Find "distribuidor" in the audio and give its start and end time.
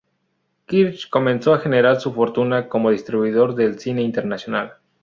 2.89-3.53